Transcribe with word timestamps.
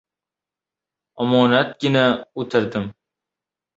Omonatgina 1.25 2.07
o‘tirdim. 2.45 2.93